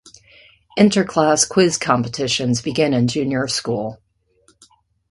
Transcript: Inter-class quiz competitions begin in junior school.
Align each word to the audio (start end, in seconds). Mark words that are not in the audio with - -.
Inter-class 0.77 1.45
quiz 1.45 1.77
competitions 1.77 2.63
begin 2.63 2.91
in 2.95 3.07
junior 3.07 3.47
school. 3.47 4.01